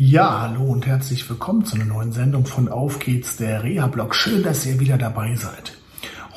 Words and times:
Ja, 0.00 0.42
hallo 0.42 0.62
und 0.62 0.86
herzlich 0.86 1.28
willkommen 1.28 1.64
zu 1.64 1.74
einer 1.74 1.84
neuen 1.84 2.12
Sendung 2.12 2.46
von 2.46 2.68
Auf 2.68 3.00
geht's, 3.00 3.36
der 3.36 3.64
Reha-Blog. 3.64 4.14
Schön, 4.14 4.44
dass 4.44 4.64
ihr 4.64 4.78
wieder 4.78 4.96
dabei 4.96 5.34
seid. 5.34 5.76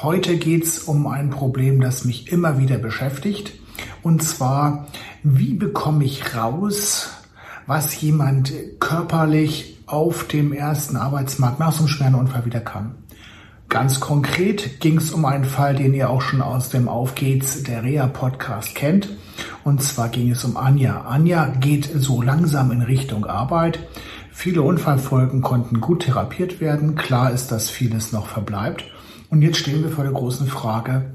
Heute 0.02 0.38
geht's 0.38 0.80
um 0.80 1.05
ein 1.05 1.30
Problem, 1.30 1.80
das 1.80 2.04
mich 2.04 2.32
immer 2.32 2.58
wieder 2.58 2.80
beschäftigt. 2.80 3.54
Und 4.02 4.23
zwar, 4.23 4.88
wie 5.21 5.54
bekomme 5.54 6.05
ich 6.05 6.35
raus, 6.35 7.12
was 7.68 8.02
jemand 8.02 8.52
körperlich 8.80 9.77
auf 9.85 10.27
dem 10.27 10.54
ersten 10.54 10.98
Arbeitsmarkt 10.98 11.59
nach 11.59 11.71
so 11.71 11.82
einem 11.82 11.88
schweren 11.90 12.16
Unfall 12.16 12.46
wieder 12.46 12.62
kann? 12.62 12.96
Ganz 13.70 13.99
konkret 13.99 14.80
ging 14.80 14.98
es 14.98 15.12
um 15.12 15.23
einen 15.23 15.46
Fall, 15.46 15.76
den 15.76 15.93
ihr 15.93 16.09
auch 16.09 16.23
schon 16.23 16.41
aus 16.41 16.70
dem 16.70 16.88
Auf 16.90 17.13
geht's, 17.13 17.62
der 17.62 17.84
Reha-Podcast 17.84 18.73
kennt. 18.73 19.09
Und 19.63 19.81
zwar 19.81 20.09
ging 20.09 20.31
es 20.31 20.44
um 20.44 20.58
Anja. 20.58 21.02
Anja 21.02 21.48
geht 21.48 21.90
so 21.95 22.22
langsam 22.22 22.72
in 22.72 22.82
Richtung 22.82 23.26
Arbeit. 23.26 23.80
Viele 24.32 24.62
Unfallfolgen 24.62 25.41
konnten 25.41 25.82
gut 25.82 26.04
therapiert 26.04 26.62
werden. 26.62 26.95
Klar 26.95 27.32
ist, 27.32 27.52
dass 27.52 27.70
vieles 27.70 28.12
noch 28.12 28.27
verbleibt. 28.27 28.85
Und 29.30 29.41
jetzt 29.41 29.57
stehen 29.57 29.84
wir 29.84 29.91
vor 29.91 30.04
der 30.04 30.13
großen 30.13 30.48
Frage, 30.48 31.13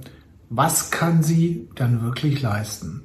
was 0.48 0.90
kann 0.90 1.22
sie 1.22 1.68
dann 1.74 2.02
wirklich 2.02 2.40
leisten? 2.40 3.02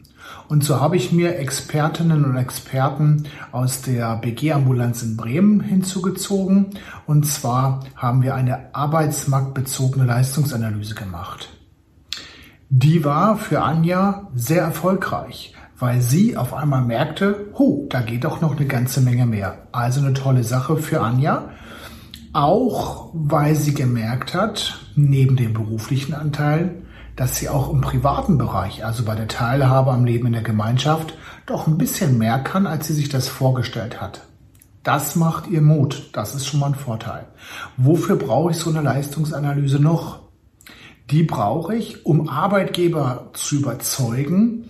Und 0.47 0.63
so 0.63 0.79
habe 0.79 0.97
ich 0.97 1.11
mir 1.11 1.37
Expertinnen 1.37 2.23
und 2.25 2.37
Experten 2.37 3.23
aus 3.51 3.81
der 3.81 4.17
BG-Ambulanz 4.17 5.01
in 5.01 5.17
Bremen 5.17 5.61
hinzugezogen. 5.61 6.71
Und 7.07 7.25
zwar 7.25 7.85
haben 7.95 8.21
wir 8.21 8.35
eine 8.35 8.75
arbeitsmarktbezogene 8.75 10.05
Leistungsanalyse 10.05 10.95
gemacht. 10.95 11.49
Die 12.73 13.03
war 13.03 13.35
für 13.35 13.63
Anja 13.63 14.29
sehr 14.33 14.61
erfolgreich, 14.61 15.53
weil 15.77 15.99
sie 15.99 16.37
auf 16.37 16.53
einmal 16.53 16.81
merkte, 16.81 17.49
hu, 17.59 17.85
da 17.89 17.99
geht 17.99 18.23
doch 18.23 18.39
noch 18.39 18.55
eine 18.55 18.65
ganze 18.65 19.01
Menge 19.01 19.25
mehr. 19.25 19.67
Also 19.73 19.99
eine 19.99 20.13
tolle 20.13 20.45
Sache 20.45 20.77
für 20.77 21.01
Anja. 21.01 21.49
Auch 22.31 23.09
weil 23.13 23.55
sie 23.55 23.73
gemerkt 23.73 24.33
hat, 24.33 24.79
neben 24.95 25.35
den 25.35 25.51
beruflichen 25.51 26.13
Anteilen, 26.13 26.85
dass 27.17 27.35
sie 27.35 27.49
auch 27.49 27.73
im 27.73 27.81
privaten 27.81 28.37
Bereich, 28.37 28.85
also 28.85 29.03
bei 29.03 29.15
der 29.15 29.27
Teilhabe 29.27 29.91
am 29.91 30.05
Leben 30.05 30.27
in 30.27 30.33
der 30.33 30.41
Gemeinschaft, 30.41 31.13
doch 31.47 31.67
ein 31.67 31.77
bisschen 31.77 32.17
mehr 32.17 32.39
kann, 32.39 32.65
als 32.67 32.87
sie 32.87 32.93
sich 32.93 33.09
das 33.09 33.27
vorgestellt 33.27 33.99
hat. 33.99 34.21
Das 34.83 35.17
macht 35.17 35.47
ihr 35.47 35.61
Mut. 35.61 36.09
Das 36.13 36.35
ist 36.35 36.45
schon 36.47 36.61
mal 36.61 36.67
ein 36.67 36.75
Vorteil. 36.75 37.25
Wofür 37.75 38.15
brauche 38.15 38.51
ich 38.51 38.57
so 38.57 38.69
eine 38.69 38.81
Leistungsanalyse 38.81 39.79
noch? 39.79 40.30
Die 41.11 41.23
brauche 41.23 41.75
ich, 41.75 42.05
um 42.05 42.29
Arbeitgeber 42.29 43.31
zu 43.33 43.57
überzeugen, 43.57 44.69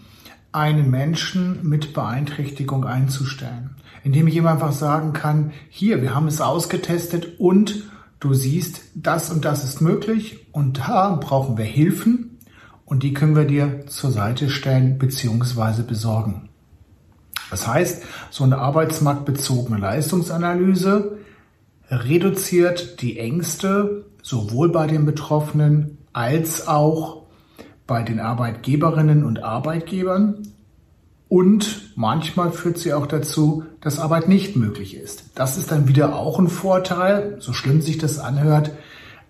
einen 0.51 0.89
Menschen 0.89 1.59
mit 1.61 1.93
Beeinträchtigung 1.93 2.83
einzustellen. 2.83 3.75
Indem 4.03 4.27
ich 4.27 4.35
ihm 4.35 4.47
einfach 4.47 4.71
sagen 4.71 5.13
kann, 5.13 5.51
hier, 5.69 6.01
wir 6.01 6.15
haben 6.15 6.27
es 6.27 6.41
ausgetestet 6.41 7.39
und 7.39 7.83
du 8.19 8.33
siehst, 8.33 8.81
das 8.95 9.29
und 9.29 9.45
das 9.45 9.63
ist 9.63 9.81
möglich 9.81 10.47
und 10.51 10.79
da 10.79 11.15
brauchen 11.15 11.57
wir 11.57 11.65
Hilfen 11.65 12.39
und 12.85 13.03
die 13.03 13.13
können 13.13 13.35
wir 13.35 13.45
dir 13.45 13.85
zur 13.85 14.11
Seite 14.11 14.49
stellen 14.49 14.97
bzw. 14.97 15.83
besorgen. 15.83 16.49
Das 17.51 17.67
heißt, 17.67 18.01
so 18.31 18.43
eine 18.43 18.57
arbeitsmarktbezogene 18.57 19.77
Leistungsanalyse 19.77 21.19
reduziert 21.89 23.01
die 23.01 23.19
Ängste 23.19 24.05
sowohl 24.23 24.69
bei 24.69 24.87
den 24.87 25.05
Betroffenen 25.05 25.97
als 26.13 26.67
auch 26.67 27.23
bei 27.87 28.03
den 28.03 28.19
Arbeitgeberinnen 28.19 29.23
und 29.23 29.43
Arbeitgebern. 29.43 30.47
Und 31.27 31.93
manchmal 31.95 32.51
führt 32.51 32.77
sie 32.77 32.93
auch 32.93 33.07
dazu, 33.07 33.63
dass 33.79 33.99
Arbeit 33.99 34.27
nicht 34.27 34.55
möglich 34.55 34.95
ist. 34.95 35.25
Das 35.35 35.57
ist 35.57 35.71
dann 35.71 35.87
wieder 35.87 36.15
auch 36.15 36.39
ein 36.39 36.49
Vorteil, 36.49 37.37
so 37.39 37.53
schlimm 37.53 37.81
sich 37.81 37.97
das 37.97 38.19
anhört. 38.19 38.71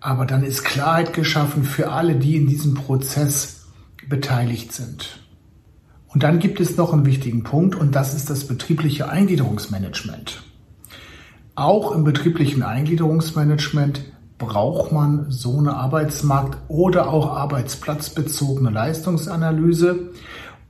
Aber 0.00 0.26
dann 0.26 0.42
ist 0.42 0.64
Klarheit 0.64 1.12
geschaffen 1.12 1.62
für 1.62 1.92
alle, 1.92 2.16
die 2.16 2.36
in 2.36 2.48
diesem 2.48 2.74
Prozess 2.74 3.66
beteiligt 4.08 4.72
sind. 4.72 5.20
Und 6.08 6.22
dann 6.24 6.40
gibt 6.40 6.60
es 6.60 6.76
noch 6.76 6.92
einen 6.92 7.06
wichtigen 7.06 7.42
Punkt 7.42 7.74
und 7.74 7.94
das 7.94 8.14
ist 8.14 8.28
das 8.28 8.46
betriebliche 8.46 9.08
Eingliederungsmanagement. 9.08 10.42
Auch 11.54 11.92
im 11.92 12.04
betrieblichen 12.04 12.62
Eingliederungsmanagement 12.62 14.02
braucht 14.46 14.90
man 14.90 15.26
so 15.30 15.56
eine 15.56 15.74
Arbeitsmarkt- 15.74 16.58
oder 16.68 17.08
auch 17.08 17.36
arbeitsplatzbezogene 17.36 18.70
Leistungsanalyse, 18.70 20.10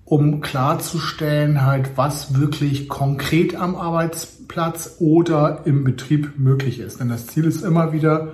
um 0.05 0.43
klarzustellen, 0.43 1.65
halt, 1.65 1.97
was 1.97 2.39
wirklich 2.39 2.89
konkret 2.89 3.57
am 3.57 3.75
Arbeitsplatz 3.75 4.97
oder 4.99 5.63
im 5.65 5.85
Betrieb 5.85 6.39
möglich 6.39 6.81
ist. 6.81 7.01
Denn 7.01 7.09
das 7.09 7.29
Ziel 7.29 7.47
ist 7.47 7.63
immer 7.63 7.93
wieder 7.93 8.33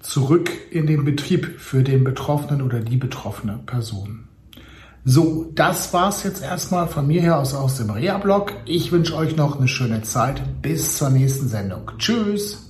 zurück 0.00 0.50
in 0.70 0.86
den 0.86 1.04
Betrieb 1.04 1.60
für 1.60 1.82
den 1.82 2.04
Betroffenen 2.04 2.62
oder 2.62 2.80
die 2.80 2.96
betroffene 2.96 3.60
Person. 3.66 4.28
So, 5.04 5.50
das 5.54 5.92
war's 5.92 6.22
jetzt 6.24 6.42
erstmal 6.42 6.88
von 6.88 7.06
mir 7.06 7.20
her 7.20 7.38
aus, 7.38 7.54
aus 7.54 7.76
dem 7.76 7.90
Reha-Blog. 7.90 8.52
Ich 8.64 8.90
wünsche 8.90 9.14
euch 9.14 9.36
noch 9.36 9.58
eine 9.58 9.68
schöne 9.68 10.02
Zeit. 10.02 10.42
Bis 10.62 10.96
zur 10.96 11.10
nächsten 11.10 11.48
Sendung. 11.48 11.90
Tschüss! 11.98 12.69